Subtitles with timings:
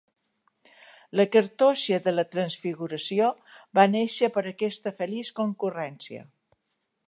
[1.19, 3.29] La Cartoixa de la Transfiguració
[3.81, 6.27] va néixer per aquesta feliç concurrència.